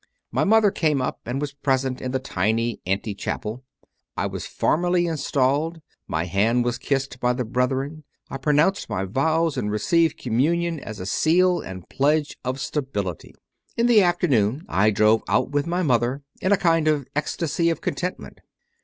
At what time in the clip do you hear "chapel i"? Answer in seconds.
3.13-4.25